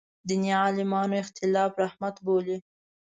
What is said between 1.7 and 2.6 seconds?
رحمت بولي.